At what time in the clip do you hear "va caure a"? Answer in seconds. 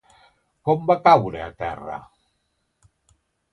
0.91-1.51